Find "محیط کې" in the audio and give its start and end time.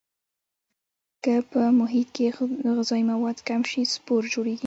1.79-2.25